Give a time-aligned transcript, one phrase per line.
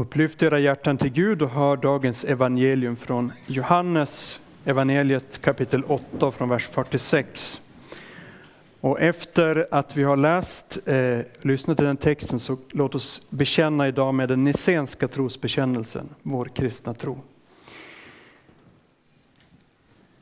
[0.00, 6.48] Upplyft era hjärtan till Gud och hör dagens evangelium från Johannes evangeliet kapitel 8 från
[6.48, 7.60] vers 46.
[8.80, 13.88] Och efter att vi har läst, eh, lyssnat till den texten så låt oss bekänna
[13.88, 17.18] idag med den nicenska trosbekännelsen, vår kristna tro.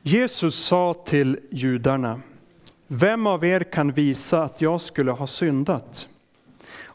[0.01, 2.21] Jesus sa till judarna,
[2.87, 6.07] vem av er kan visa att jag skulle ha syndat?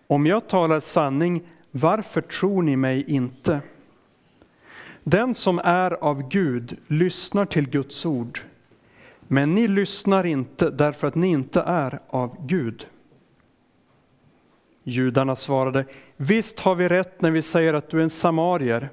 [0.06, 1.42] Om jag talar sanning,
[1.76, 3.60] varför tror ni mig inte?
[5.04, 8.40] Den som är av Gud lyssnar till Guds ord,
[9.20, 12.86] men ni lyssnar inte därför att ni inte är av Gud.
[14.82, 15.84] Judarna svarade,
[16.16, 18.90] visst har vi rätt när vi säger att du är en samarier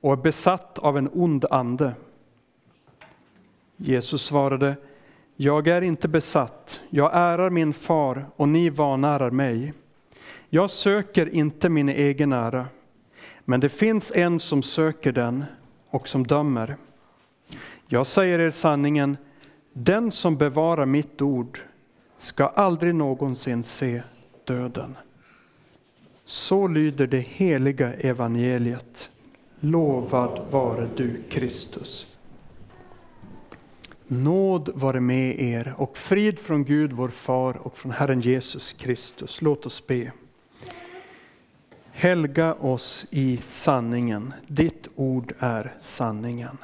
[0.00, 1.94] och är besatt av en ond ande.
[3.76, 4.76] Jesus svarade,
[5.36, 9.72] jag är inte besatt, jag ärar min far och ni vanärar mig.
[10.54, 12.66] Jag söker inte min egen ära,
[13.44, 15.44] men det finns en som söker den
[15.90, 16.76] och som dömer.
[17.88, 19.16] Jag säger er sanningen,
[19.72, 21.60] den som bevarar mitt ord
[22.16, 24.02] ska aldrig någonsin se
[24.44, 24.96] döden.
[26.24, 29.10] Så lyder det heliga evangeliet.
[29.60, 32.16] Lovad vare du Kristus.
[34.06, 39.42] Nåd vare med er och frid från Gud vår far och från Herren Jesus Kristus.
[39.42, 40.12] Låt oss be.
[42.02, 44.34] Helga oss i sanningen.
[44.46, 46.58] Ditt ord är sanningen.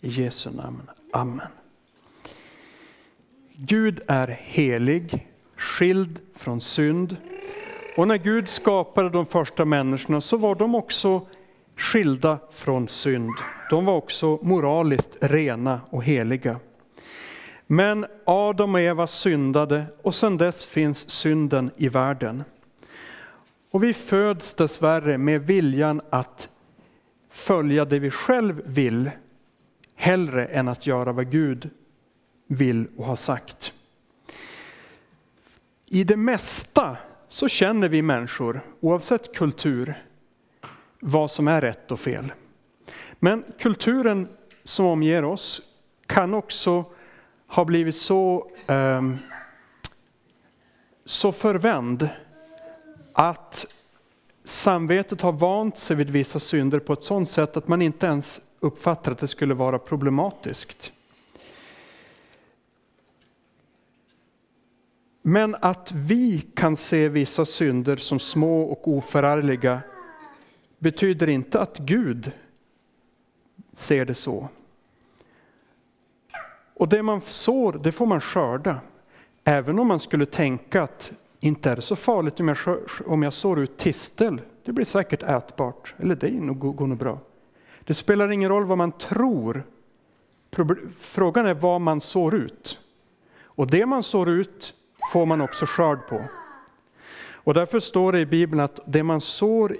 [0.00, 0.90] I Jesu namn.
[1.12, 1.46] Amen.
[3.52, 7.16] Gud är helig, skild från synd.
[7.96, 11.26] Och när Gud skapade de första människorna så var de också
[11.76, 13.34] skilda från synd.
[13.70, 16.60] De var också moraliskt rena och heliga.
[17.66, 22.44] Men Adam och Eva syndade och sedan dess finns synden i världen.
[23.74, 26.48] Och vi föds dessvärre med viljan att
[27.30, 29.10] följa det vi själv vill
[29.94, 31.70] hellre än att göra vad Gud
[32.46, 33.72] vill och har sagt.
[35.86, 36.96] I det mesta
[37.28, 39.94] så känner vi människor, oavsett kultur,
[41.00, 42.32] vad som är rätt och fel.
[43.12, 44.28] Men kulturen
[44.64, 45.62] som omger oss
[46.06, 46.84] kan också
[47.46, 49.02] ha blivit så, eh,
[51.04, 52.08] så förvänd
[53.14, 53.66] att
[54.44, 58.40] samvetet har vant sig vid vissa synder på ett sådant sätt att man inte ens
[58.60, 60.92] uppfattar att det skulle vara problematiskt.
[65.22, 69.80] Men att vi kan se vissa synder som små och oförargliga
[70.78, 72.32] betyder inte att Gud
[73.76, 74.48] ser det så.
[76.74, 78.80] Och det man sår, det får man skörda.
[79.44, 81.12] Även om man skulle tänka att
[81.44, 82.56] inte är det så farligt om jag,
[83.06, 84.40] om jag sår ut tistel.
[84.64, 85.94] Det blir säkert ätbart.
[85.98, 87.18] Eller det går nog bra.
[87.84, 89.62] Det spelar ingen roll vad man tror.
[91.00, 92.78] Frågan är vad man sår ut.
[93.42, 94.74] Och det man sår ut
[95.12, 96.24] får man också skörd på.
[97.32, 99.76] Och därför står det i Bibeln att det man sår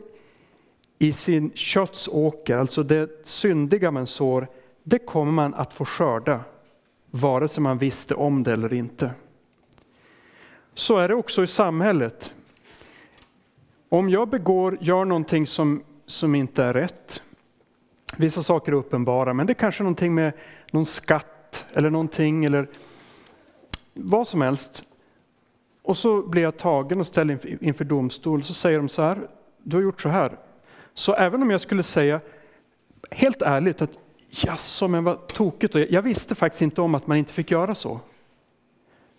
[0.98, 4.48] i sin köttsåker, alltså det syndiga man sår,
[4.82, 6.40] det kommer man att få skörda,
[7.10, 9.10] vare sig man visste om det eller inte.
[10.74, 12.34] Så är det också i samhället.
[13.88, 17.22] Om jag begår, gör någonting som, som inte är rätt,
[18.16, 20.32] vissa saker är uppenbara, men det är kanske någonting med
[20.70, 22.68] någon skatt eller någonting eller
[23.94, 24.84] vad som helst.
[25.82, 29.18] Och så blir jag tagen och ställd inför, inför domstol, så säger de så här,
[29.62, 30.38] du har gjort så här.
[30.94, 32.20] Så även om jag skulle säga
[33.10, 33.98] helt ärligt att
[34.30, 38.00] jaså, men vad tokigt, jag visste faktiskt inte om att man inte fick göra så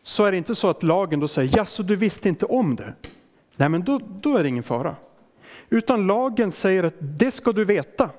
[0.08, 2.76] så är det inte så att lagen då säger, ja så du visste inte om
[2.76, 2.94] det.
[3.56, 4.96] Nej men då, då är det ingen fara.
[5.70, 8.10] Utan lagen säger att det ska du veta.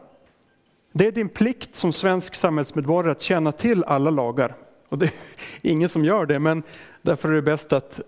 [0.93, 4.55] Det är din plikt som svensk samhällsmedborgare att känna till alla lagar.
[4.89, 5.13] Och det är
[5.63, 6.63] ingen som gör det, men
[7.03, 8.01] därför är det bäst att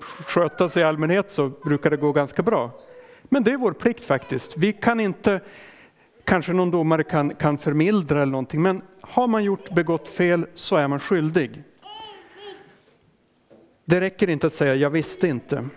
[0.00, 2.70] sköta sig i allmänhet så brukar det gå ganska bra.
[3.22, 4.56] Men det är vår plikt faktiskt.
[4.56, 5.40] Vi kan inte,
[6.24, 10.76] kanske någon domare kan, kan förmildra eller någonting, men har man gjort begått fel så
[10.76, 11.62] är man skyldig.
[13.88, 15.68] Det räcker inte att säga jag visste inte.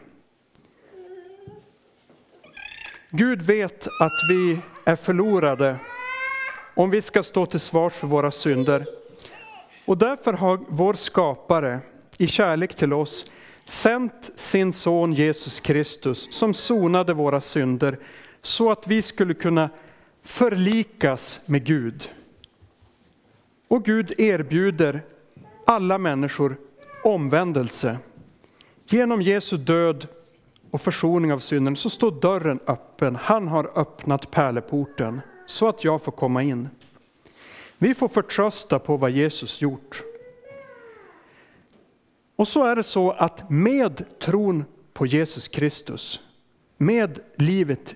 [3.09, 5.75] Gud vet att vi är förlorade
[6.73, 8.85] om vi ska stå till svars för våra synder.
[9.85, 11.79] Och därför har vår skapare
[12.17, 13.31] i kärlek till oss
[13.65, 17.99] sänt sin son Jesus Kristus som sonade våra synder
[18.41, 19.69] så att vi skulle kunna
[20.23, 22.09] förlikas med Gud.
[23.67, 25.01] Och Gud erbjuder
[25.65, 26.57] alla människor
[27.03, 27.97] omvändelse.
[28.85, 30.07] Genom Jesu död
[30.71, 33.15] och försoning av synden så står dörren öppen.
[33.15, 36.69] Han har öppnat pärleporten så att jag får komma in.
[37.77, 40.03] Vi får förtrösta på vad Jesus gjort.
[42.35, 46.21] Och så är det så att med tron på Jesus Kristus,
[46.77, 47.95] med livet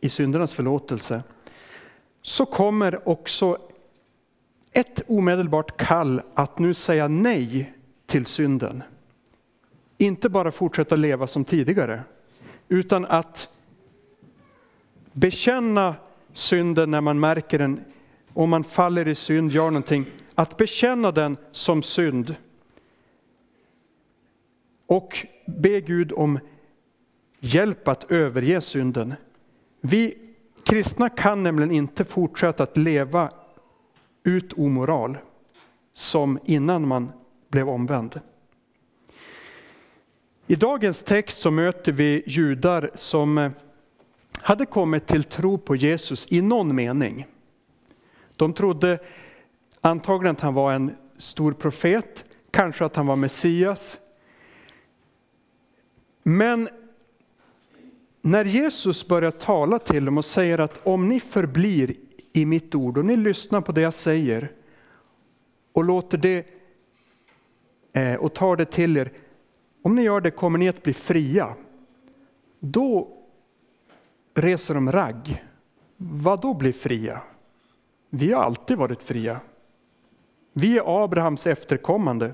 [0.00, 1.22] i syndernas förlåtelse,
[2.22, 3.58] så kommer också
[4.72, 7.72] ett omedelbart kall att nu säga nej
[8.12, 8.82] till synden.
[9.98, 12.02] Inte bara fortsätta leva som tidigare,
[12.68, 13.48] utan att
[15.12, 15.94] bekänna
[16.32, 17.80] synden när man märker den,
[18.32, 22.36] om man faller i synd, gör någonting, att bekänna den som synd.
[24.86, 26.38] Och be Gud om
[27.40, 29.14] hjälp att överge synden.
[29.80, 30.18] Vi
[30.64, 33.30] kristna kan nämligen inte fortsätta att leva
[34.22, 35.18] ut omoral
[35.92, 37.12] som innan man
[37.52, 38.20] blev omvänd.
[40.46, 43.50] I dagens text så möter vi judar som eh,
[44.40, 47.26] hade kommit till tro på Jesus i någon mening.
[48.36, 48.98] De trodde
[49.80, 54.00] antagligen att han var en stor profet, kanske att han var Messias.
[56.22, 56.68] Men
[58.20, 61.94] när Jesus börjar tala till dem och säger att om ni förblir
[62.32, 64.52] i mitt ord och ni lyssnar på det jag säger
[65.72, 66.61] och låter det
[67.92, 69.12] Eh, och tar det till er.
[69.82, 71.54] Om ni gör det kommer ni att bli fria.
[72.60, 73.08] Då
[74.34, 75.44] reser de ragg.
[75.96, 77.20] Vad då bli fria?
[78.10, 79.40] Vi har alltid varit fria.
[80.52, 82.32] Vi är Abrahams efterkommande.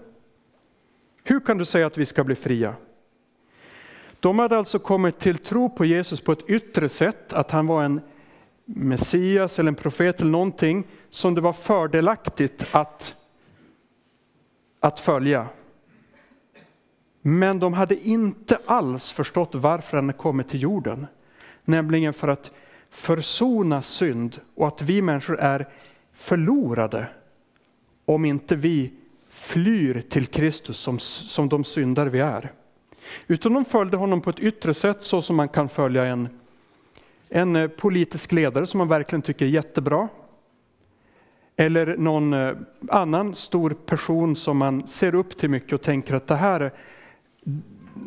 [1.24, 2.74] Hur kan du säga att vi ska bli fria?
[4.20, 7.82] De hade alltså kommit till tro på Jesus på ett yttre sätt, att han var
[7.82, 8.00] en
[8.64, 13.14] Messias eller en profet eller någonting som det var fördelaktigt att,
[14.80, 15.46] att följa.
[17.22, 21.06] Men de hade inte alls förstått varför han kommit till jorden.
[21.64, 22.50] Nämligen för att
[22.90, 25.68] försona synd och att vi människor är
[26.12, 27.06] förlorade
[28.04, 28.92] om inte vi
[29.28, 32.52] flyr till Kristus som, som de syndare vi är.
[33.26, 36.28] Utan de följde honom på ett yttre sätt så som man kan följa en
[37.28, 40.08] en politisk ledare som man verkligen tycker är jättebra.
[41.60, 42.56] Eller någon eh,
[42.88, 46.72] annan stor person som man ser upp till mycket och tänker att det här,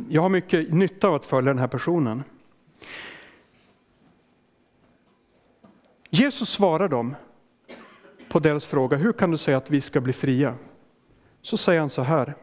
[0.10, 2.24] jag har mycket nytta av att följa den här personen.
[6.10, 7.16] Jesus svarar dem
[8.30, 10.56] på deras fråga, hur kan du säga att vi ska bli fria?
[11.42, 12.34] Så säger han så här.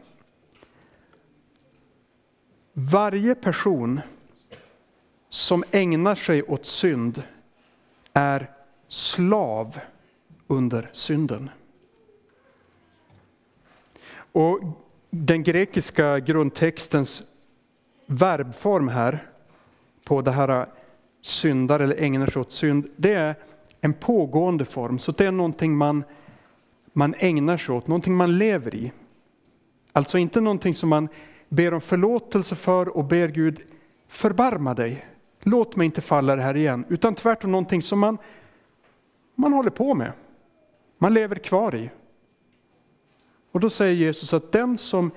[2.73, 4.01] Varje person
[5.29, 7.23] som ägnar sig åt synd
[8.13, 8.49] är
[8.87, 9.79] slav
[10.49, 11.49] under synden.
[14.31, 14.59] Och
[15.09, 17.23] den grekiska grundtextens
[18.05, 19.25] verbform här
[20.03, 20.65] på det här äh,
[21.21, 23.35] syndar eller ägnar sig åt synd, det är
[23.81, 24.99] en pågående form.
[24.99, 26.03] Så det är någonting man,
[26.93, 28.91] man ägnar sig åt, någonting man lever i.
[29.91, 31.09] Alltså inte någonting som man
[31.49, 33.59] ber om förlåtelse för och ber Gud
[34.07, 35.05] förbarma dig.
[35.39, 38.17] Låt mig inte falla det här igen, utan tvärtom någonting som man,
[39.35, 40.11] man håller på med.
[41.01, 41.89] Man lever kvar i.
[43.51, 45.11] Och då säger Jesus att den som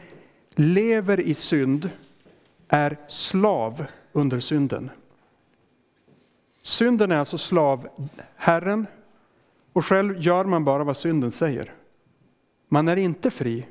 [0.54, 1.90] lever i synd
[2.68, 4.90] är slav under synden.
[6.62, 7.88] Synden är alltså slav
[8.36, 8.86] Herren
[9.72, 11.74] och själv gör man bara vad synden säger.
[12.68, 13.66] Man är inte fri.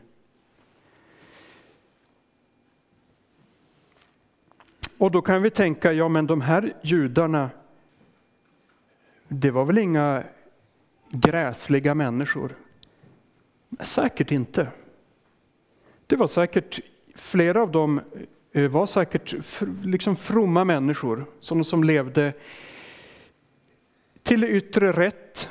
[4.97, 7.49] Och då kan vi tänka, ja men de här judarna,
[9.27, 10.23] det var väl inga
[11.11, 12.55] gräsliga människor?
[13.79, 14.67] Säkert inte.
[16.07, 16.79] Det var säkert,
[17.15, 18.01] flera av dem
[18.51, 19.35] eh, var säkert
[19.83, 22.33] liksom fromma människor, sådana som levde
[24.23, 25.49] till yttre rätt,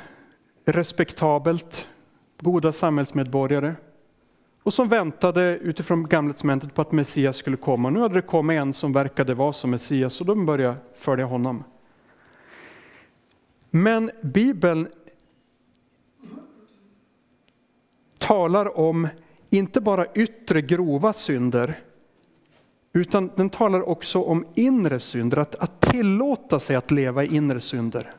[0.65, 1.89] respektabelt,
[2.41, 3.75] goda samhällsmedborgare
[4.63, 7.89] och som väntade utifrån Gamla testamentet på att Messias skulle komma.
[7.89, 11.63] Nu hade det kommit en som verkade vara som Messias och de började följa honom.
[13.69, 14.87] Men Bibeln
[18.21, 19.07] talar om
[19.49, 21.79] inte bara yttre grova synder,
[22.93, 27.61] utan den talar också om inre synder, att, att tillåta sig att leva i inre
[27.61, 28.13] synder.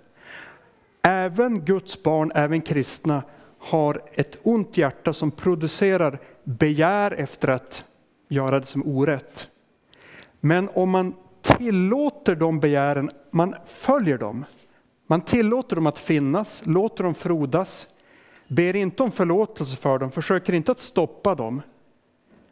[1.03, 3.23] Även Guds barn, även kristna,
[3.59, 7.85] har ett ont hjärta som producerar begär efter att
[8.29, 9.49] göra det som orätt.
[10.41, 14.45] Men om man tillåter de begären, man följer dem,
[15.07, 17.89] man tillåter dem att finnas, låter dem frodas,
[18.53, 21.63] ber inte om förlåtelse för dem, försöker inte att stoppa dem,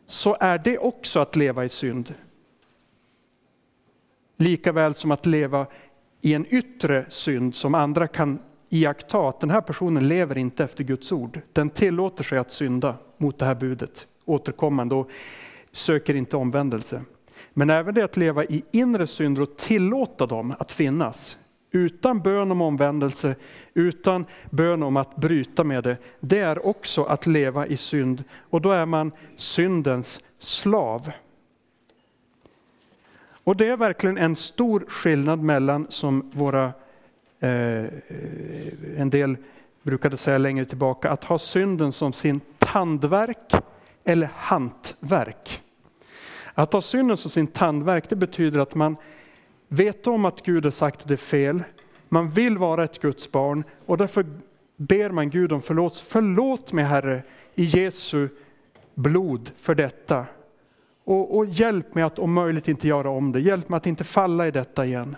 [0.06, 2.14] så är det också att leva i synd.
[4.36, 5.66] Likaväl som att leva
[6.20, 8.38] i en yttre synd som andra kan
[8.68, 11.40] iaktta att den här personen lever inte efter Guds ord.
[11.52, 15.10] Den tillåter sig att synda mot det här budet återkommande och
[15.72, 17.02] söker inte omvändelse.
[17.52, 21.38] Men även det att leva i inre synder och tillåta dem att finnas
[21.70, 23.34] utan bön om omvändelse,
[23.74, 28.60] utan bön om att bryta med det, det är också att leva i synd och
[28.60, 31.10] då är man syndens slav.
[33.44, 36.72] Och det är verkligen en stor skillnad mellan, som våra
[37.40, 37.84] eh,
[38.96, 39.36] en del
[39.82, 43.52] brukade säga längre tillbaka, att ha synden som sin tandverk
[44.04, 45.62] eller hantverk.
[46.54, 48.96] Att ha synden som sin tandverk, det betyder att man
[49.72, 51.62] vet om att Gud har sagt att det är fel.
[52.08, 54.26] Man vill vara ett Guds barn och därför
[54.76, 56.04] ber man Gud om förlåtelse.
[56.08, 57.22] Förlåt mig Herre
[57.54, 58.28] i Jesu
[58.94, 60.26] blod för detta.
[61.04, 63.40] Och, och, hjälp mig att om möjligt inte göra om det.
[63.40, 65.16] Hjälp mig att inte falla i detta igen.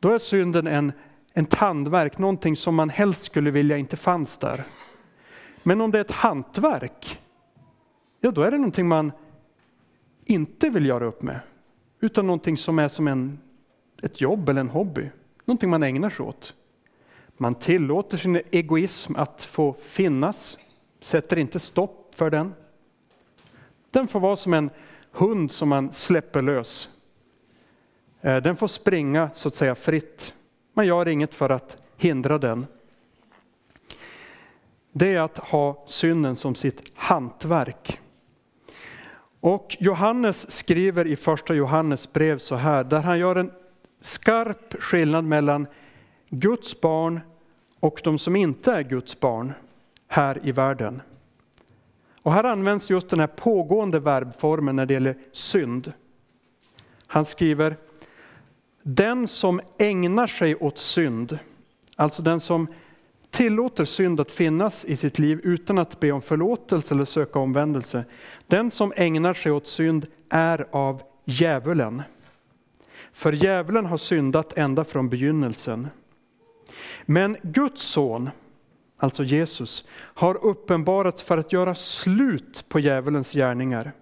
[0.00, 0.92] Då är synden en,
[1.32, 4.64] en tandverk, någonting som man helst skulle vilja inte fanns där.
[5.62, 7.20] Men om det är ett hantverk,
[8.20, 9.12] ja då är det någonting man
[10.24, 11.40] inte vill göra upp med.
[12.04, 13.38] Utan någonting som är som en,
[14.02, 15.10] ett jobb eller en hobby.
[15.44, 16.54] Någonting man ägnar sig åt.
[17.36, 20.58] Man tillåter sin egoism att få finnas,
[21.00, 22.54] sätter inte stopp för den.
[23.90, 24.70] Den får vara som en
[25.12, 26.90] hund som man släpper lös.
[28.20, 30.34] Eh, den får springa så att säga fritt.
[30.72, 32.66] Man gör inget för att hindra den.
[34.92, 38.00] Det är att ha synden som sitt hantverk.
[39.44, 43.50] Och Johannes skriver i första Johannes brev så här, där han gör en
[44.00, 45.66] skarp skillnad mellan
[46.28, 47.20] Guds barn
[47.80, 49.52] och de som inte är Guds barn
[50.08, 51.02] här i världen.
[52.22, 55.92] Och här används just den här pågående verbformen när det gäller synd.
[57.06, 57.76] Han skriver,
[58.82, 61.38] den som ägnar sig åt synd,
[61.96, 62.66] alltså den som
[63.34, 68.04] tillåter synd att finnas i sitt liv utan att be om förlåtelse eller söka omvändelse.
[68.46, 72.02] Den som ägnar sig åt synd är av djävulen.
[73.12, 75.88] För djävulen har syndat ända från begynnelsen.
[77.04, 78.30] Men Guds son,
[78.96, 83.92] alltså Jesus, har uppenbarats för att göra slut på djävulens gärningar.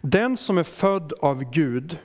[0.00, 1.98] Den som är född av Gud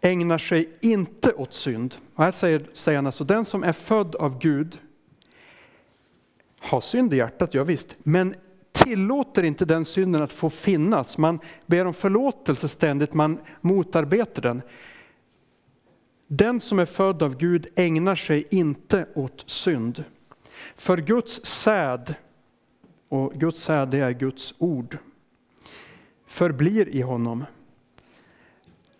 [0.00, 1.96] ägnar sig inte åt synd.
[2.14, 4.78] Och här säger, säger han alltså, den som är född av Gud
[6.58, 8.34] har synd i hjärtat, ja visst, men
[8.72, 11.18] tillåter inte den synden att få finnas.
[11.18, 14.62] Man ber om förlåtelse ständigt, man motarbetar den.
[16.26, 20.04] Den som är född av Gud ägnar sig inte åt synd.
[20.76, 22.14] För Guds säd,
[23.08, 24.98] och Guds säd det är Guds ord,
[26.26, 27.44] förblir i honom.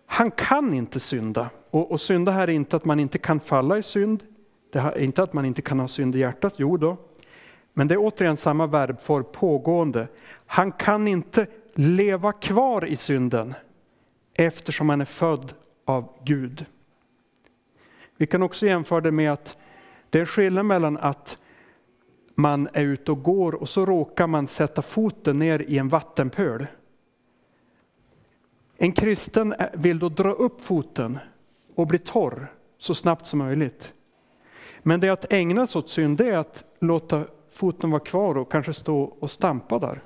[0.05, 1.49] Han kan inte synda.
[1.69, 4.23] Och, och synda här är inte att man inte kan falla i synd,
[4.71, 6.97] det är inte att man inte kan ha synd i hjärtat, jo då.
[7.77, 10.07] Men det är återigen samma verbform, pågående.
[10.45, 13.53] Han kan inte leva kvar i synden
[14.37, 15.53] eftersom han är född
[15.85, 16.65] av Gud.
[18.17, 19.57] Vi kan också jämföra det med att
[20.09, 21.37] det är skillnad mellan att
[22.35, 26.67] man är ute och går och så råkar man sätta foten ner i en vattenpöl.
[28.77, 31.19] En kristen vill då dra upp foten
[31.75, 33.93] och bli torr så snabbt som möjligt.
[34.83, 37.25] Men det att ägna sig åt synd, det är att låta
[37.57, 40.01] foten vara kvar och kanske stå och stampa där.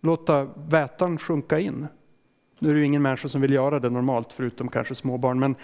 [0.00, 1.86] Låta vätan sjunka in.
[2.58, 5.38] Nu är det ju ingen människa som vill göra det normalt, förutom kanske småbarn.
[5.38, 5.54] Men,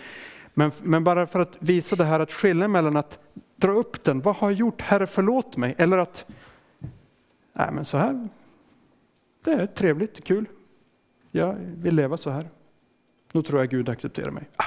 [0.55, 3.19] men, men bara för att visa det här att skillnaden mellan att
[3.57, 6.27] dra upp den, vad har jag gjort, Herre förlåt mig, eller att,
[7.53, 8.29] nej men så här,
[9.45, 10.47] det är trevligt, kul,
[11.31, 12.49] jag vill leva så här.
[13.33, 14.45] Nu tror jag Gud accepterar mig.
[14.57, 14.65] Ah.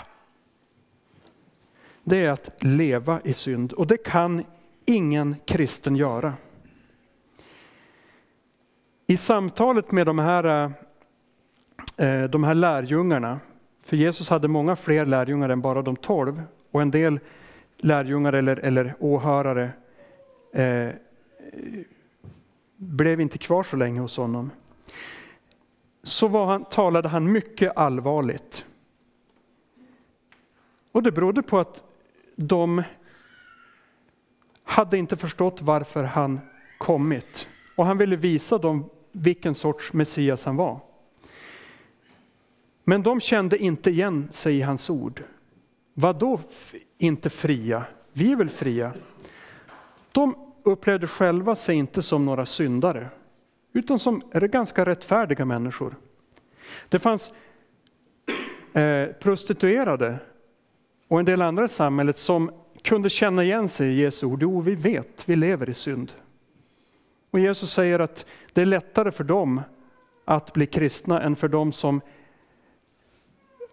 [2.04, 4.44] Det är att leva i synd och det kan
[4.88, 6.34] ingen kristen göra.
[9.08, 10.72] I samtalet med de här,
[11.98, 13.40] eh, de här lärjungarna,
[13.84, 17.20] för Jesus hade många fler lärjungar än bara de tolv, och en del
[17.78, 19.70] lärjungar eller, eller åhörare
[20.54, 20.90] eh,
[22.76, 24.52] blev inte kvar så länge hos honom.
[26.04, 28.66] Så var han, talade han mycket allvarligt.
[30.92, 31.84] Och det berodde på att
[32.36, 32.84] de
[34.68, 36.40] hade inte förstått varför han
[36.78, 37.48] kommit.
[37.76, 40.80] Och han ville visa dem vilken sorts Messias han var.
[42.84, 45.24] Men de kände inte igen sig i hans ord.
[45.94, 46.40] Vad då
[46.98, 47.84] inte fria?
[48.14, 48.94] Vi är väl fria?
[50.12, 53.10] De upplevde själva sig inte som några syndare,
[53.74, 55.96] utan som ganska rättfärdiga människor.
[56.90, 57.32] Det fanns
[58.74, 60.18] eh, prostituerade
[61.08, 64.44] och en del andra i samhället som kunde känna igen sig i Jesu ord.
[64.44, 66.12] Jo, vi vet, vi lever i synd.
[67.32, 69.62] Och Jesus säger att det är lättare för dem
[70.26, 72.02] att bli kristna än för dem som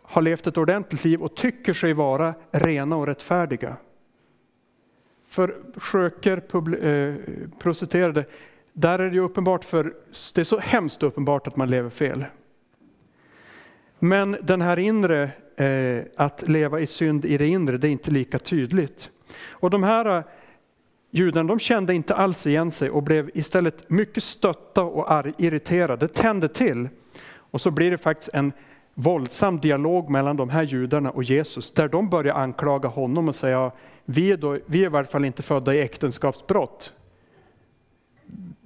[0.02, 3.76] har levt ett ordentligt liv och tycker sig vara rena och rättfärdiga.
[5.28, 6.36] För sköker,
[6.86, 7.14] eh,
[7.58, 8.24] prostituerade,
[8.72, 9.94] där är det ju uppenbart för,
[10.34, 12.24] det är så hemskt uppenbart att man lever fel.
[13.98, 18.10] Men den här inre, eh, att leva i synd i det inre, det är inte
[18.10, 19.10] lika tydligt.
[19.50, 20.24] Och de här eh,
[21.10, 26.48] judarna, de kände inte alls igen sig och blev istället mycket stötta och irriterade, tände
[26.48, 26.88] till.
[27.36, 28.52] Och så blir det faktiskt en
[28.94, 33.72] våldsam dialog mellan de här judarna och Jesus, där de börjar anklaga honom och säga,
[34.04, 36.92] vi är, då, vi är i varje fall inte födda i äktenskapsbrott.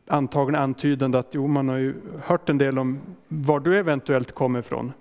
[0.06, 4.58] Antagligen antydande att jo, man har ju hört en del om var du eventuellt kommer
[4.58, 4.92] ifrån.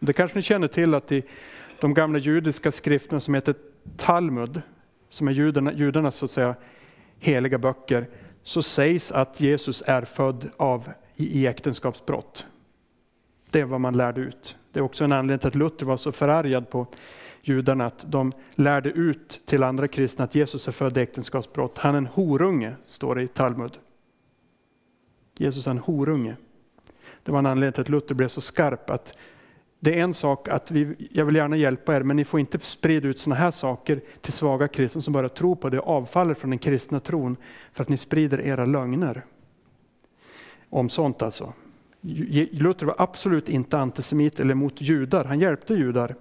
[0.00, 1.22] Det kanske ni känner till att i
[1.80, 3.54] de gamla judiska skrifterna som heter
[3.96, 4.62] Talmud,
[5.08, 6.54] som är judarna, judarnas så att säga
[7.18, 8.08] heliga böcker,
[8.42, 12.46] så sägs att Jesus är född av, i, i äktenskapsbrott.
[13.50, 14.56] Det är vad man lärde ut.
[14.72, 16.86] Det är också en anledning till att Luther var så förargad på
[17.42, 21.78] judarna att de lärde ut till andra kristna att Jesus är född i äktenskapsbrott.
[21.78, 23.78] Han är en horunge, står det i Talmud.
[25.38, 26.36] Jesus är en horunge.
[27.22, 29.16] Det var en anledning till att Luther blev så skarp att
[29.82, 32.58] det är en sak att vi, jag vill gärna hjälpa er, men ni får inte
[32.58, 36.34] sprida ut sådana här saker till svaga kristna som bara tror på det och avfaller
[36.34, 37.36] från den kristna tron
[37.72, 39.24] för att ni sprider era lögner.
[40.70, 41.52] Om sånt alltså.
[42.50, 46.14] Luther var absolut inte antisemit eller mot judar, han hjälpte judar.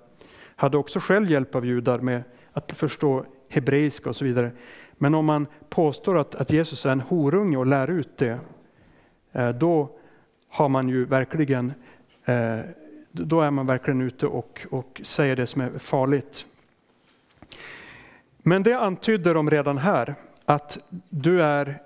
[0.55, 2.23] Hade också själv hjälp av judar med
[2.53, 4.51] att förstå hebreiska och så vidare.
[4.93, 8.39] Men om man påstår att, att Jesus är en horunge och lär ut det,
[9.31, 9.99] eh, då
[10.49, 11.73] har man ju verkligen
[12.25, 12.59] eh,
[13.11, 16.45] då är man verkligen ute och, och säger det som är farligt.
[18.37, 20.77] Men det antyder de redan här, att
[21.09, 21.81] du är,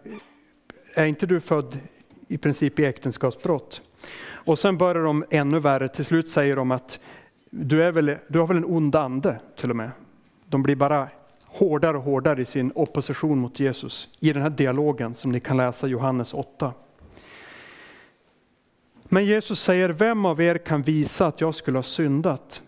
[0.96, 1.80] är inte du född
[2.28, 3.82] i princip i äktenskapsbrott?
[4.26, 7.00] Och sen börjar de ännu värre, till slut säger de att
[7.50, 9.92] du, är väl, du har väl en ond ande till och med.
[10.46, 11.08] De blir bara
[11.46, 15.58] hårdare och hårdare i sin opposition mot Jesus i den här dialogen som ni kan
[15.58, 16.74] läsa i Johannes 8.
[19.14, 22.64] Men Jesus säger, vem av er kan visa att jag skulle ha syndat?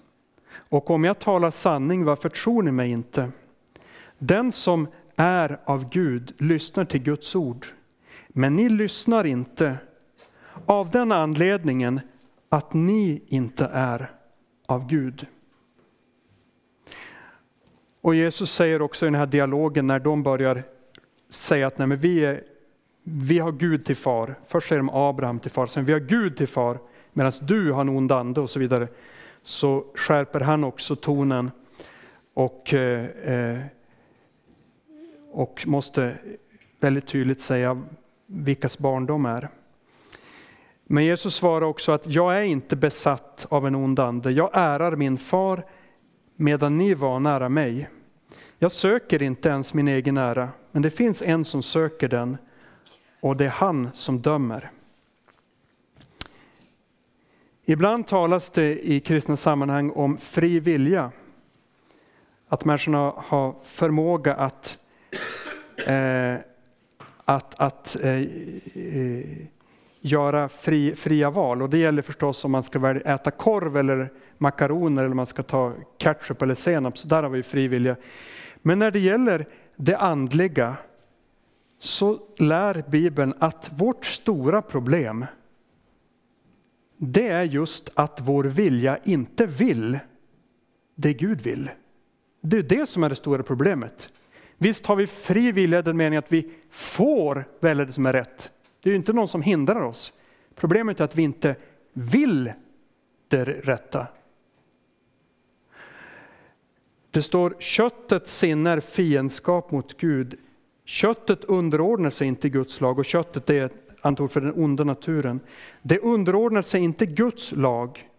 [0.54, 3.32] Och om jag talar sanning, varför tror ni mig inte?
[4.18, 7.66] Den som är av Gud lyssnar till Guds ord,
[8.28, 9.78] men ni lyssnar inte
[10.66, 12.00] av den anledningen
[12.50, 14.12] att ni inte är
[14.66, 15.28] av Gud.
[18.02, 20.64] Och Jesus säger också i den här dialogen när de börjar
[21.30, 22.44] säga att nej, men vi är
[23.08, 24.36] vi har Gud till far.
[24.48, 26.80] Först säger de Abraham till far, sen vi har Gud till far,
[27.14, 28.88] medan du har en ond ande och så vidare.
[29.42, 31.52] Så skärper han också tonen
[32.34, 33.60] och, eh, eh
[35.32, 36.16] och måste
[36.80, 37.82] väldigt tydligt säga
[38.26, 39.50] vilkas barn de är.
[40.84, 44.32] Men Jesus svarar också att jag är inte besatt av en ond ande.
[44.32, 45.66] Jag ärar min far
[46.36, 47.90] medan ni var nära mig.
[48.60, 52.38] Jag söker inte ens min egen ära, men det finns en som söker den
[53.20, 54.72] och det är han som dömer.
[57.66, 61.12] Ibland talas det i kristna sammanhang om fri vilja.
[62.48, 64.78] Att människorna har förmåga att,
[65.88, 66.36] eh,
[67.26, 68.22] att, att eh,
[68.76, 69.48] eh
[70.06, 71.62] göra fri, fria val.
[71.62, 75.74] Och det gäller förstås om man ska äta korv eller makaroner eller man ska ta
[75.98, 76.98] ketchup eller senap.
[76.98, 77.96] Så där har vi fri vilja.
[78.56, 80.76] Men när det gäller det andliga
[81.86, 85.26] så lär Bibeln att vårt stora problem
[86.98, 90.00] det är just att vår vilja inte vill
[90.96, 91.70] det Gud vill.
[92.42, 94.14] Det är det som är det stora problemet.
[94.58, 98.14] Visst har vi fri vilja i den meningen att vi får välja det som är
[98.14, 98.52] rätt.
[98.82, 100.14] Det är ju inte någon som hindrar oss.
[100.56, 101.56] Problemet är att vi inte
[101.94, 102.52] vill
[103.28, 104.08] det rätta.
[107.12, 110.38] Det står köttets sinne är fiendskap mot Gud.
[110.86, 113.70] Köttet underordnar sig inte Guds lag och köttet är
[114.02, 115.40] antor för den onda naturen.
[115.82, 118.10] Det underordnar sig inte Guds lag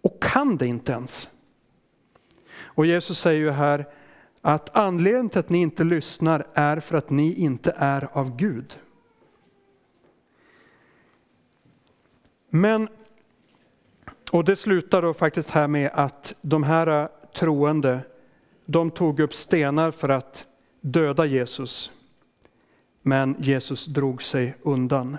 [0.00, 1.28] och kan det inte ens.
[2.56, 3.86] Och Jesus säger ju här
[4.40, 8.78] att anledningen till att ni inte lyssnar är för att ni inte är av Gud.
[12.48, 12.88] Men,
[14.32, 18.00] och det slutar då faktiskt här med att de här troende,
[18.64, 20.46] de tog upp stenar för att
[20.84, 21.90] döda Jesus.
[23.02, 25.16] Men Jesus drog sig undan.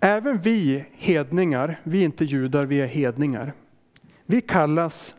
[0.00, 3.52] Även vi hedningar, vi är inte judar, vi är hedningar.
[4.26, 5.14] Vi kallas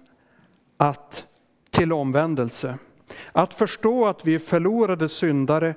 [0.78, 1.26] att
[1.70, 2.78] till omvändelse.
[3.32, 5.76] Att förstå att vi är förlorade syndare,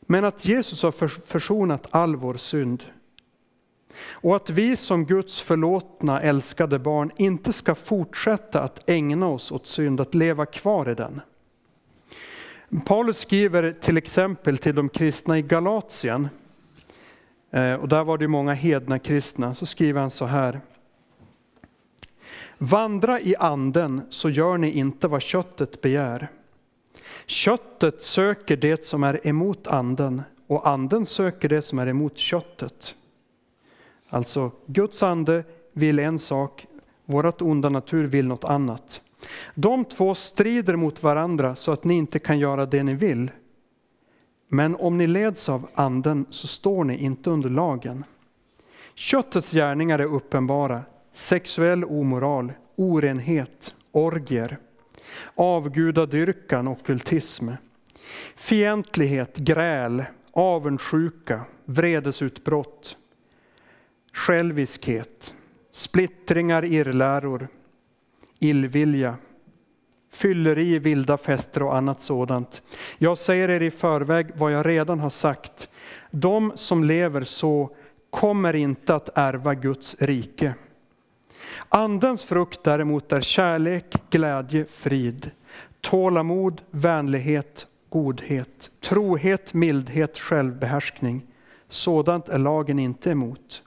[0.00, 2.84] men att Jesus har försonat all vår synd.
[4.10, 9.66] Och att vi som Guds förlåtna, älskade barn inte ska fortsätta att ägna oss åt
[9.66, 11.20] synd, att leva kvar i den.
[12.86, 16.28] Paulus skriver till exempel till de kristna i Galatien,
[17.50, 20.60] eh, och där var det många hedna kristna, så skriver han så här.
[22.58, 26.28] Vandra i anden så gör ni inte vad köttet begär.
[27.26, 32.94] Köttet söker det som är emot anden och anden söker det som är emot köttet.
[34.08, 36.66] Alltså, Guds ande vill en sak,
[37.04, 39.02] vårt onda natur vill något annat.
[39.54, 43.30] De två strider mot varandra så att ni inte kan göra det ni vill.
[44.48, 48.04] Men om ni leds av anden så står ni inte under lagen.
[48.94, 54.58] Köttets gärningar är uppenbara, sexuell omoral, orenhet, orgier,
[55.34, 57.50] avgudadyrkan och kultism,
[58.36, 62.96] fientlighet, gräl, avundsjuka, vredesutbrott,
[64.18, 65.34] själviskhet,
[65.70, 67.48] splittringar, irrläror,
[68.38, 69.16] illvilja,
[70.12, 72.62] fylleri, vilda fester och annat sådant.
[72.98, 75.68] Jag säger er i förväg vad jag redan har sagt.
[76.10, 77.70] De som lever så
[78.10, 80.54] kommer inte att ärva Guds rike.
[81.68, 85.30] Andens frukt däremot är kärlek, glädje, frid,
[85.80, 91.26] tålamod, vänlighet, godhet, trohet, mildhet, självbehärskning.
[91.68, 93.62] Sådant är lagen inte emot.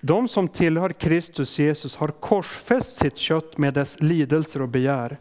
[0.00, 5.18] De som tillhör Kristus Jesus har korsfäst sitt kött med dess lidelser och begär.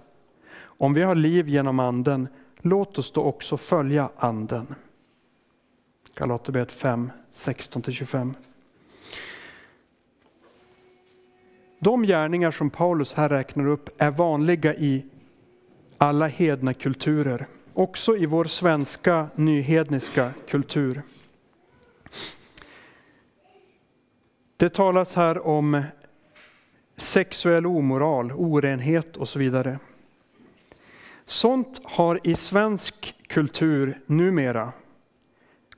[0.62, 4.76] Om vi har liv genom anden, låt oss då också följa anden.
[6.16, 8.34] Galaterbrevet 5, 16-25.
[11.80, 15.06] De gärningar som Paulus här räknar upp är vanliga i
[15.98, 21.02] alla hedna kulturer, också i vår svenska nyhedniska kultur.
[24.60, 25.84] Det talas här om
[26.98, 29.80] sexuell omoral, orenhet och så vidare.
[31.26, 34.72] Sånt har i svensk kultur numera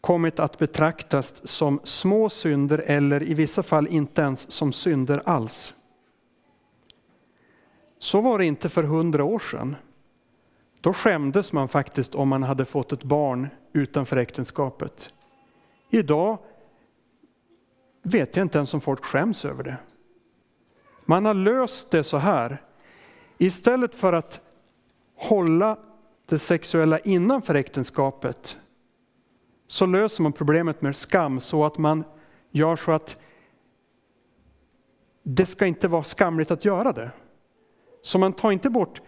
[0.01, 5.73] kommit att betraktas som små synder eller i vissa fall inte ens som synder alls.
[7.99, 9.75] Så var det inte för hundra år sedan.
[10.81, 15.13] Då skämdes man faktiskt om man hade fått ett barn utanför äktenskapet.
[15.89, 16.37] Idag
[18.01, 19.77] vet jag inte ens om folk skäms över det.
[21.05, 22.61] Man har löst det så här.
[23.37, 24.41] Istället för att
[25.15, 25.77] hålla
[26.25, 28.57] det sexuella innanför äktenskapet
[29.67, 32.03] så löser man problemet med skam så att man
[32.51, 33.17] gör så att
[35.23, 37.11] det ska inte vara skamligt att göra det.
[38.01, 39.01] Så man tar inte bort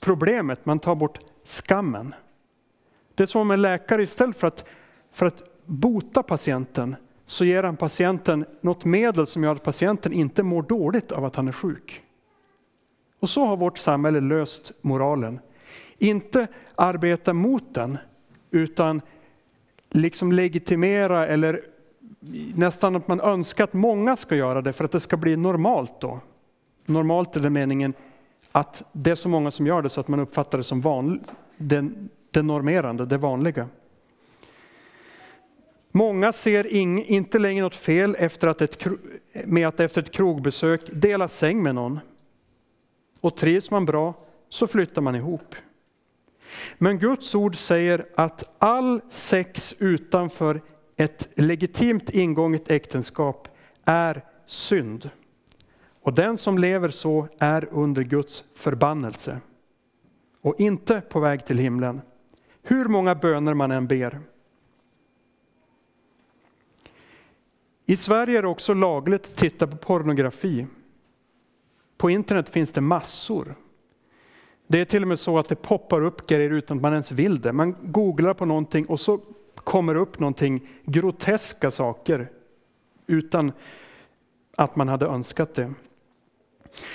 [0.00, 2.14] problemet, man tar bort skammen.
[3.14, 4.64] Det är som om en läkare istället för att,
[5.12, 10.42] för att bota patienten så ger han patienten något medel som gör att patienten inte
[10.42, 12.02] mår dåligt av att han är sjuk.
[13.20, 15.40] Och så har vårt samhälle löst moralen.
[15.98, 17.98] Inte arbeta mot den,
[18.50, 19.00] utan
[19.90, 21.62] liksom legitimera eller
[22.54, 26.00] nästan att man önskar att många ska göra det för att det ska bli normalt
[26.00, 26.20] då.
[26.86, 27.94] Normalt är den meningen
[28.52, 31.34] att det är så många som gör det så att man uppfattar det som vanligt,
[31.56, 31.90] det,
[32.30, 33.68] det normerande, det vanliga.
[35.96, 38.86] Många ser inte längre något fel efter att ett,
[39.44, 42.00] med att efter ett krogbesök dela säng med någon.
[43.20, 44.14] Och trivs man bra
[44.48, 45.54] så flyttar man ihop.
[46.78, 50.60] Men Guds ord säger att all sex utanför
[50.96, 53.48] ett legitimt ingånget äktenskap
[53.84, 55.10] är synd.
[56.02, 59.40] Och den som lever så är under Guds förbannelse
[60.40, 62.00] och inte på väg till himlen.
[62.62, 64.20] Hur många böner man än ber.
[67.86, 70.66] I Sverige är det också lagligt att titta på pornografi.
[71.96, 73.54] På internet finns det massor.
[74.66, 77.10] Det är till och med så att det poppar upp grejer utan att man ens
[77.10, 77.52] vill det.
[77.52, 79.20] Man googlar på någonting och så
[79.54, 82.30] kommer det upp någonting groteska saker
[83.06, 83.52] utan
[84.56, 85.74] att man hade önskat det.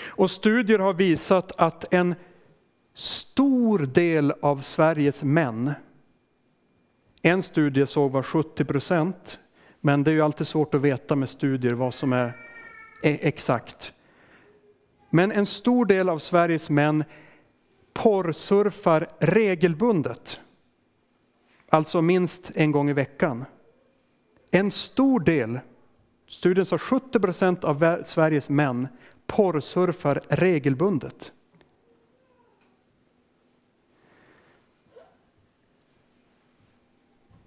[0.05, 2.15] Och studier har visat att en
[2.93, 5.71] stor del av Sveriges män,
[7.21, 9.39] en studie såg var 70 procent,
[9.81, 12.27] men det är ju alltid svårt att veta med studier vad som är
[13.03, 13.93] e- exakt.
[15.09, 17.03] Men en stor del av Sveriges män
[17.93, 20.39] porrsurfar regelbundet.
[21.69, 23.45] Alltså minst en gång i veckan.
[24.51, 25.59] En stor del,
[26.27, 28.87] studien sa 70 procent av Sveriges män
[29.27, 31.31] porrsurfar regelbundet.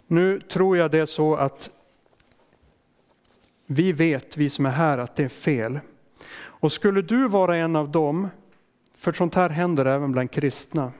[0.07, 1.71] Nu tror jag det är så att
[3.75, 5.81] vi vet, vi som är här, att det är fel.
[6.37, 8.29] Och skulle du vara en av dem,
[8.95, 10.93] för sånt här händer även bland kristna,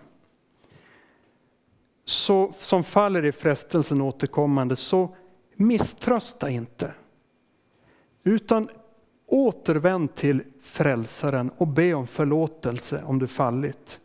[2.05, 5.17] så, som faller i frestelsen återkommande, så
[5.57, 6.93] misströsta inte.
[8.25, 8.69] Utan
[9.27, 14.01] återvänd till frälsaren och be om förlåtelse om du fallit.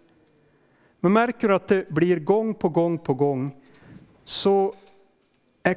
[0.99, 3.55] Men märker du att det blir gång på gång på gång
[4.23, 4.73] så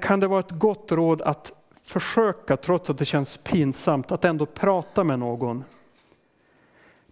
[0.01, 4.47] kan det vara ett gott råd att försöka, trots att det känns pinsamt, att ändå
[4.47, 5.65] prata med någon.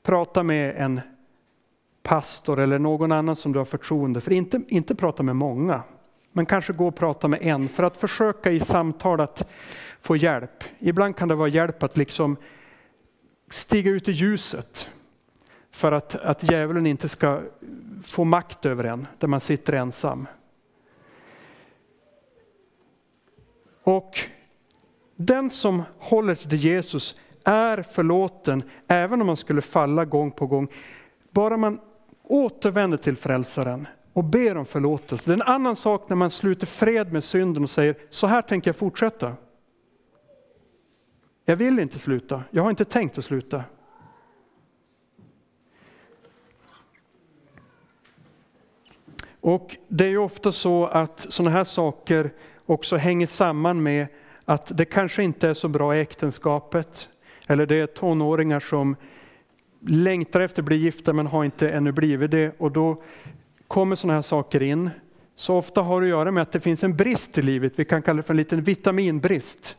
[0.03, 1.01] Prata med en
[2.03, 4.33] pastor eller någon annan som du har förtroende för.
[4.33, 5.83] Inte, inte prata med många,
[6.33, 9.49] men kanske gå och prata med en för att försöka i samtal att
[10.01, 10.65] få hjälp.
[10.79, 12.37] Ibland kan det vara hjälp att liksom
[13.51, 14.91] stiga ut i ljuset
[15.71, 17.41] för att, att djävulen inte ska
[18.05, 20.27] få makt över en där man sitter ensam.
[23.83, 24.19] Och
[25.21, 30.69] den som håller till Jesus är förlåten även om man skulle falla gång på gång.
[31.31, 31.81] Bara man
[32.23, 35.31] återvänder till frälsaren och ber om förlåtelse.
[35.31, 38.43] Det är en annan sak när man sluter fred med synden och säger så här
[38.43, 39.35] tänker jag fortsätta.
[41.45, 43.65] Jag vill inte sluta, jag har inte tänkt att sluta.
[49.41, 52.31] Och det är ju ofta så att sådana här saker
[52.67, 54.07] också hänger samman med
[54.51, 57.09] att det kanske inte är så bra i äktenskapet.
[57.49, 58.97] Eller det är tonåringar som
[59.87, 62.55] längtar efter att bli gifta men har inte ännu blivit det.
[62.59, 63.03] Och då
[63.69, 64.91] kommer sådana här saker in.
[65.35, 67.73] Så ofta har det att göra med att det finns en brist i livet.
[67.77, 69.77] Vi kan kalla det för en liten vitaminbrist.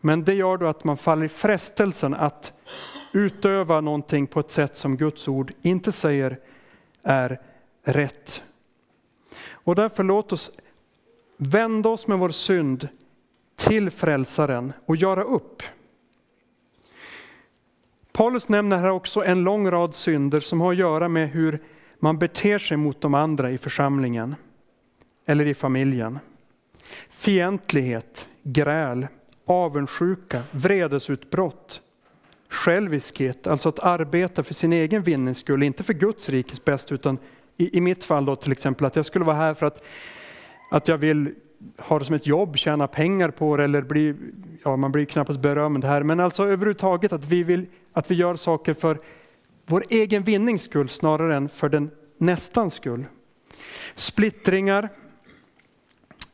[0.00, 2.52] Men det gör då att man faller i frestelsen att
[3.12, 6.38] utöva någonting på ett sätt som Guds ord inte säger
[7.02, 7.40] är
[7.84, 8.42] rätt.
[9.50, 10.50] Och därför låt oss
[11.36, 12.88] vända oss med vår synd
[13.58, 15.62] till frälsaren och göra upp.
[18.12, 21.62] Paulus nämner här också en lång rad synder som har att göra med hur
[21.98, 24.34] man beter sig mot de andra i församlingen
[25.26, 26.18] eller i familjen.
[27.08, 29.06] Fientlighet, gräl,
[29.44, 31.82] avundsjuka, vredesutbrott,
[32.48, 37.18] själviskhet, alltså att arbeta för sin egen vinnings skull, inte för Guds rikes bästa, utan
[37.56, 39.82] i, i mitt fall då till exempel att jag skulle vara här för att,
[40.70, 41.34] att jag vill
[41.78, 44.14] ha det som ett jobb, tjäna pengar på det eller bli,
[44.64, 48.36] ja man blir knappast berömd här, men alltså överhuvudtaget att vi vill, att vi gör
[48.36, 49.00] saker för
[49.66, 53.04] vår egen vinnings skull snarare än för den nästans skull.
[53.94, 54.88] Splittringar,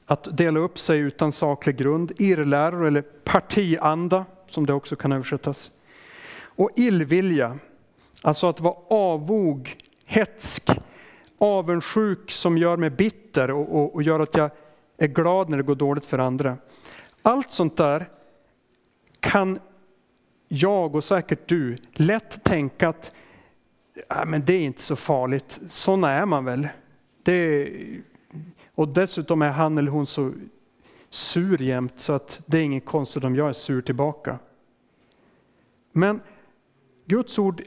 [0.07, 5.71] att dela upp sig utan saklig grund, irrläror eller partianda som det också kan översättas.
[6.37, 7.59] Och illvilja,
[8.23, 10.71] alltså att vara avog, hetsk,
[11.39, 14.51] avundsjuk som gör mig bitter och, och, och gör att jag
[14.97, 16.57] är glad när det går dåligt för andra.
[17.23, 18.09] Allt sånt där
[19.21, 19.59] kan
[20.49, 23.13] jag och säkert du lätt tänka att
[24.11, 26.69] äh, men det är inte så farligt, sådana är man väl.
[27.23, 27.73] Det,
[28.75, 30.33] och dessutom är han eller hon så
[31.11, 34.39] sur jämt så att det är inget konstigt om jag är sur tillbaka.
[35.93, 36.21] Men
[37.07, 37.63] Guds ord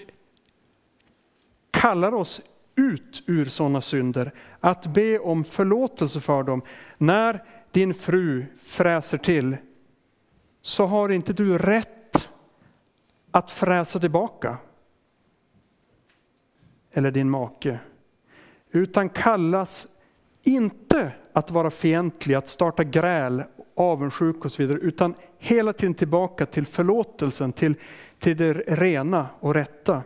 [1.72, 2.42] kallar oss
[2.78, 6.62] ut ur sådana synder, att be om förlåtelse för dem.
[6.98, 9.58] När din fru fräser till
[10.62, 12.30] så har inte du rätt
[13.32, 14.58] att fräsa tillbaka.
[16.92, 17.80] Eller din make.
[18.72, 19.88] Utan kallas
[20.44, 23.44] inte att vara fientlig, att starta gräl,
[23.76, 27.76] avundsjuk och så vidare, utan hela tiden tillbaka till förlåtelsen, till,
[28.20, 30.04] till det rena och rätta.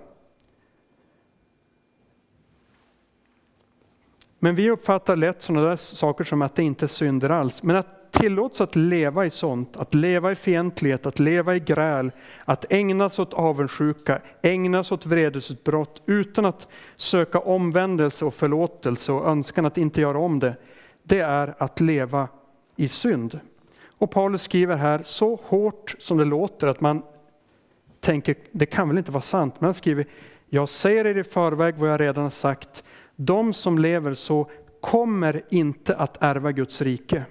[4.43, 7.63] Men vi uppfattar lätt sådana där saker som att det inte är synder alls.
[7.63, 12.11] Men att tillåts att leva i sånt, att leva i fientlighet, att leva i gräl,
[12.45, 19.11] att ägna sig åt avundsjuka, ägna sig åt vredesutbrott utan att söka omvändelse och förlåtelse
[19.11, 20.55] och önskan att inte göra om det.
[21.03, 22.27] Det är att leva
[22.75, 23.39] i synd.
[23.97, 27.01] Och Paulus skriver här så hårt som det låter att man
[27.99, 30.05] tänker, det kan väl inte vara sant, men han skriver,
[30.49, 32.83] jag säger er i förväg vad jag redan har sagt,
[33.25, 34.49] de som lever så
[34.81, 37.23] kommer inte att ärva Guds rike.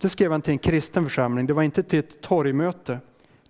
[0.00, 2.98] Det skrev han till en kristen församling, det var inte till ett torgmöte,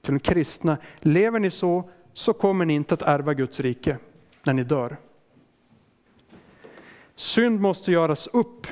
[0.01, 0.79] till de kristna.
[0.99, 3.97] Lever ni så, så kommer ni inte att ärva Guds rike
[4.45, 4.97] när ni dör.
[7.15, 8.67] Synd måste göras upp.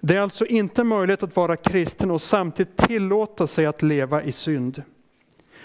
[0.00, 4.32] Det är alltså inte möjligt att vara kristen och samtidigt tillåta sig att leva i
[4.32, 4.82] synd.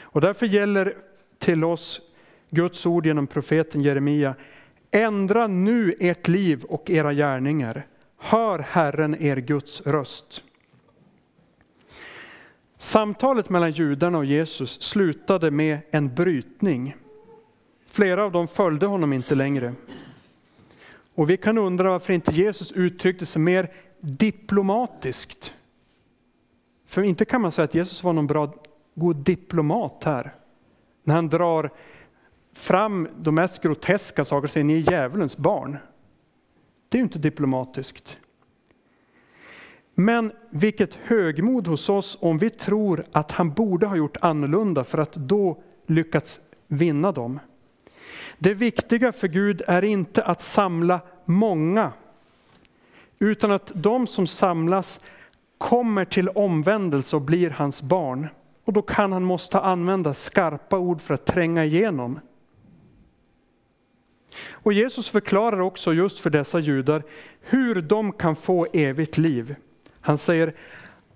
[0.02, 0.98] Och därför gäller
[1.38, 2.02] till oss
[2.50, 4.36] Guds ord genom profeten Jeremia.
[4.92, 7.88] Ändra nu ert liv och era gärningar.
[8.18, 10.44] Hör Herren er Guds röst.
[12.78, 16.96] Samtalet mellan judarna och Jesus slutade med en brytning.
[17.88, 19.74] Flera av dem följde honom inte längre.
[21.16, 25.54] Och vi kan undra varför inte Jesus uttryckte sig mer diplomatiskt.
[26.86, 28.54] För inte kan man säga att Jesus var någon bra,
[28.96, 30.34] god diplomat här.
[31.04, 31.72] När han drar
[32.60, 35.78] fram de mest groteska saker och säger ni är djävulens barn.
[36.90, 38.18] Det är ju inte diplomatiskt.
[39.96, 44.98] Men vilket högmod hos oss om vi tror att han borde ha gjort annorlunda för
[44.98, 47.40] att då lyckats vinna dem.
[48.38, 51.92] Det viktiga för Gud är inte att samla många,
[53.20, 55.00] utan att de som samlas
[55.58, 58.28] kommer till omvändelse och blir hans barn.
[58.66, 62.20] Och då kan han måste använda skarpa ord för att tränga igenom.
[64.52, 67.04] Och Jesus förklarar också just för dessa judar
[67.42, 69.56] hur de kan få evigt liv.
[70.02, 70.54] Han säger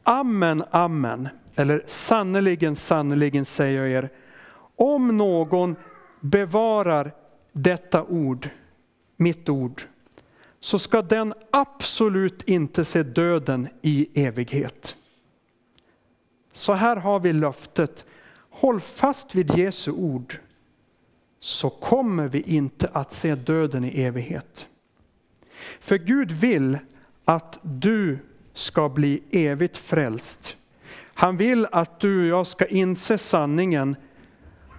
[0.03, 4.09] Amen, amen, eller sannerligen, sannerligen säger jag er,
[4.75, 5.75] om någon
[6.19, 7.11] bevarar
[7.51, 8.49] detta ord,
[9.17, 9.81] mitt ord,
[10.59, 14.95] så ska den absolut inte se döden i evighet.
[16.53, 18.05] Så här har vi löftet.
[18.49, 20.39] Håll fast vid Jesu ord
[21.43, 24.67] så kommer vi inte att se döden i evighet.
[25.79, 26.77] För Gud vill
[27.25, 28.17] att du
[28.53, 30.55] ska bli evigt frälst.
[31.13, 33.95] Han vill att du och jag ska inse sanningen.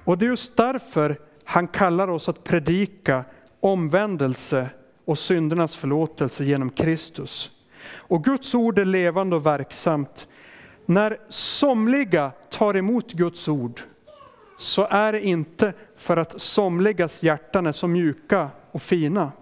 [0.05, 3.25] Och det är just därför han kallar oss att predika
[3.61, 4.69] omvändelse
[5.05, 7.51] och syndernas förlåtelse genom Kristus.
[7.87, 10.29] Och Guds ord är levande och verksamt.
[10.87, 13.81] När somliga tar emot Guds ord
[14.65, 19.33] så är det inte för att somligas hjärtan är så mjuka och fina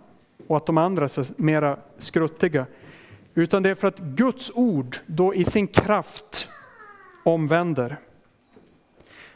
[0.46, 2.66] och att de andra är mera skruttiga.
[3.34, 6.48] Utan det är för att Guds ord då i sin kraft
[7.24, 7.96] omvänder.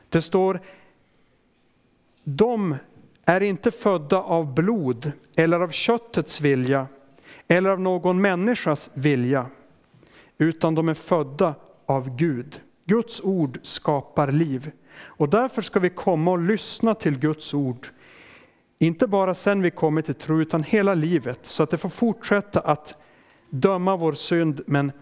[0.09, 0.61] Det står,
[2.25, 2.77] de
[3.25, 6.87] är inte födda av blod eller av köttets vilja
[7.49, 9.46] eller av någon människas vilja,
[10.38, 11.55] utan de är födda
[11.87, 12.61] av Gud.
[12.85, 14.70] Guds ord skapar liv.
[14.98, 17.87] Och därför ska vi komma och lyssna till Guds ord.
[18.78, 21.38] Inte bara sen vi kommit till tro, utan hela livet.
[21.42, 22.94] Så att det får fortsätta att
[23.50, 24.92] döma vår synd, men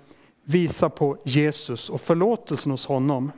[0.45, 3.33] visa på Jesus och förlåtelsen hos honom.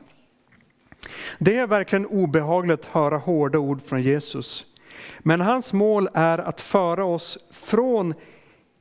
[1.38, 4.66] Det är verkligen obehagligt att höra hårda ord från Jesus.
[5.18, 8.14] Men hans mål är att föra oss från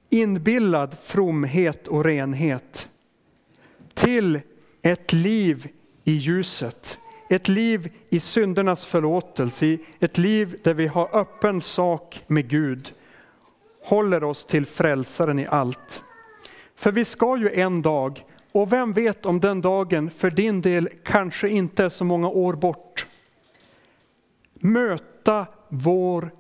[0.10, 2.90] inbillad fromhet och renhet
[3.94, 4.40] till
[4.82, 5.68] ett liv
[6.04, 6.98] i ljuset.
[7.30, 12.94] Ett liv i syndernas förlåtelse, ett liv där vi har öppen sak med Gud,
[13.84, 16.02] håller oss till frälsaren i allt.
[16.76, 20.90] För vi ska ju en dag, och vem vet om den dagen för din del
[21.04, 23.08] kanske inte är så många år bort,
[24.54, 26.32] möta vår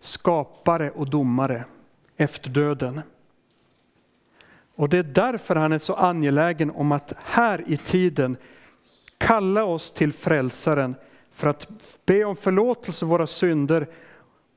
[0.00, 1.64] skapare och domare
[2.16, 3.00] efter döden.
[4.74, 8.36] Och det är därför han är så angelägen om att här i tiden
[9.26, 10.94] kalla oss till frälsaren
[11.30, 11.68] för att
[12.06, 13.88] be om förlåtelse för våra synder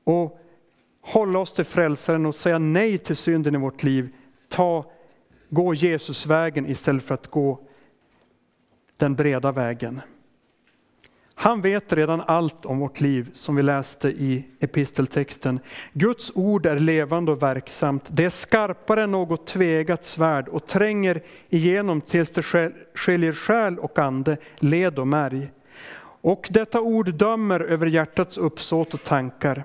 [0.04, 0.40] och
[1.00, 4.14] hålla oss till frälsaren och säga nej till synden i vårt liv.
[4.48, 4.84] Ta,
[5.48, 7.60] gå Jesusvägen istället för att gå
[8.96, 10.00] den breda vägen.
[11.38, 15.60] Han vet redan allt om vårt liv som vi läste i episteltexten.
[15.92, 18.04] Guds ord är levande och verksamt.
[18.08, 22.42] Det är skarpare än något tvegat svärd och tränger igenom tills det
[22.94, 25.50] skiljer själ och ande, led och märg.
[26.20, 29.64] Och detta ord dömer över hjärtats uppsåt och tankar.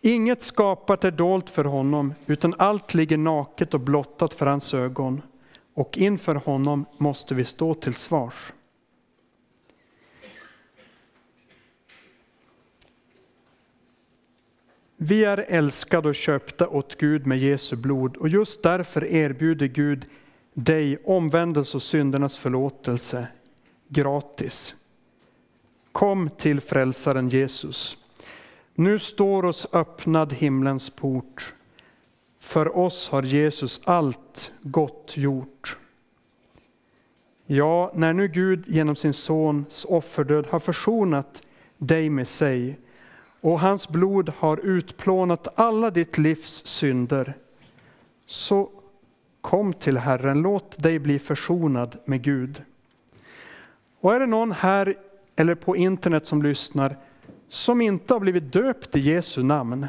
[0.00, 5.22] Inget skapat är dolt för honom, utan allt ligger naket och blottat för hans ögon.
[5.74, 8.52] Och inför honom måste vi stå till svars.
[14.96, 20.06] Vi är älskade och köpta åt Gud med Jesu blod och just därför erbjuder Gud
[20.54, 23.26] dig omvändelse och syndernas förlåtelse
[23.88, 24.74] gratis.
[25.92, 27.98] Kom till frälsaren Jesus.
[28.74, 31.54] Nu står oss öppnad himlens port.
[32.38, 35.78] För oss har Jesus allt gott gjort.
[37.46, 41.42] Ja, när nu Gud genom sin sons offerdöd har försonat
[41.78, 42.78] dig med sig
[43.44, 47.34] och hans blod har utplånat alla ditt livs synder.
[48.26, 48.70] Så
[49.40, 52.62] kom till Herren, låt dig bli försonad med Gud.
[54.00, 54.94] Och är det någon här
[55.36, 56.96] eller på internet som lyssnar
[57.48, 59.86] som inte har blivit döpt i Jesu namn,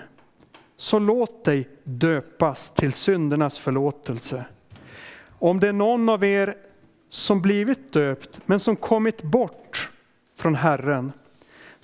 [0.78, 4.45] så låt dig döpas till syndernas förlåtelse.
[5.39, 6.56] Om det är någon av er
[7.10, 9.91] som blivit döpt men som kommit bort
[10.36, 11.12] från Herren,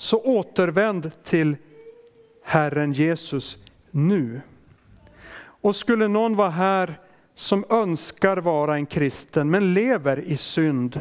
[0.02, 1.56] så återvänd till
[2.44, 3.58] Herren Jesus
[3.92, 4.42] nu.
[5.44, 7.00] Och skulle någon vara här
[7.36, 11.00] som önskar vara en kristen men lever i synd,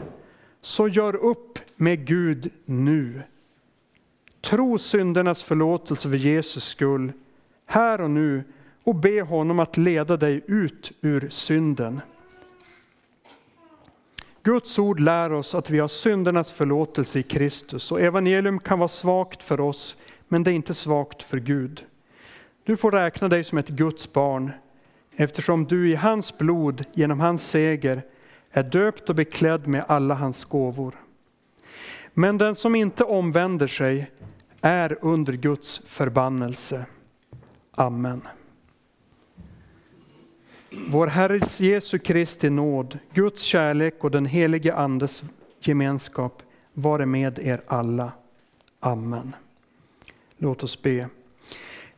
[0.60, 3.22] så gör upp med Gud nu.
[4.40, 7.12] Tro syndernas förlåtelse för Jesus skull,
[7.66, 8.44] här och nu,
[8.84, 12.00] och be honom att leda dig ut ur synden.
[14.42, 18.88] Guds ord lär oss att vi har syndernas förlåtelse i Kristus och evangelium kan vara
[18.88, 19.96] svagt för oss,
[20.28, 21.84] men det är inte svagt för Gud.
[22.64, 24.52] Du får räkna dig som ett Guds barn
[25.16, 28.02] eftersom du i hans blod, genom hans seger,
[28.50, 30.94] är döpt och beklädd med alla hans gåvor.
[32.14, 34.10] Men den som inte omvänder sig
[34.60, 36.84] är under Guds förbannelse.
[37.74, 38.22] Amen.
[40.72, 45.22] Vår Herres Jesu Kristi nåd, Guds kärlek och den helige Andes
[45.60, 46.42] gemenskap
[46.72, 48.12] vare med er alla.
[48.80, 49.36] Amen.
[50.36, 51.08] Låt oss be.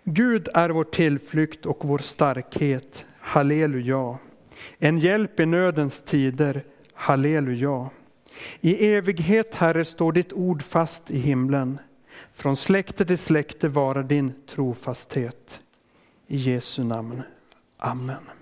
[0.05, 3.07] Gud är vår tillflykt och vår starkhet.
[3.21, 4.19] Halleluja.
[4.79, 6.65] En hjälp i nödens tider.
[6.95, 7.91] Halleluja.
[8.61, 11.79] I evighet, Herre, står ditt ord fast i himlen.
[12.35, 15.61] Från släkte till släkte vara din trofasthet.
[16.27, 17.23] I Jesu namn.
[17.79, 18.42] Amen.